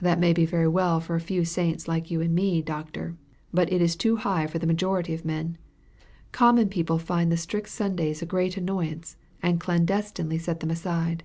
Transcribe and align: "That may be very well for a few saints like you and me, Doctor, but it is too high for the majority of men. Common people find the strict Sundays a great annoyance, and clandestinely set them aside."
"That 0.00 0.20
may 0.20 0.32
be 0.32 0.46
very 0.46 0.68
well 0.68 1.00
for 1.00 1.16
a 1.16 1.20
few 1.20 1.44
saints 1.44 1.88
like 1.88 2.08
you 2.08 2.20
and 2.20 2.32
me, 2.32 2.62
Doctor, 2.62 3.16
but 3.52 3.66
it 3.72 3.82
is 3.82 3.96
too 3.96 4.14
high 4.14 4.46
for 4.46 4.60
the 4.60 4.66
majority 4.68 5.12
of 5.12 5.24
men. 5.24 5.58
Common 6.30 6.68
people 6.68 6.98
find 7.00 7.32
the 7.32 7.36
strict 7.36 7.68
Sundays 7.68 8.22
a 8.22 8.26
great 8.26 8.56
annoyance, 8.56 9.16
and 9.42 9.58
clandestinely 9.58 10.38
set 10.38 10.60
them 10.60 10.70
aside." 10.70 11.24